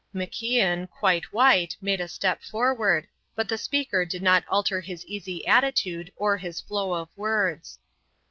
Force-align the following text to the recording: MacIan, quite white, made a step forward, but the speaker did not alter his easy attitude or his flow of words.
MacIan, 0.15 0.89
quite 0.89 1.25
white, 1.31 1.77
made 1.79 2.01
a 2.01 2.07
step 2.07 2.41
forward, 2.41 3.05
but 3.35 3.47
the 3.47 3.55
speaker 3.59 4.03
did 4.03 4.23
not 4.23 4.43
alter 4.47 4.81
his 4.81 5.05
easy 5.05 5.45
attitude 5.45 6.11
or 6.15 6.37
his 6.39 6.59
flow 6.59 6.93
of 6.95 7.07
words. 7.15 7.77